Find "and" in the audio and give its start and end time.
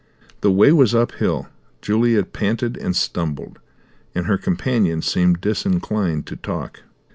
2.75-2.95, 4.15-4.25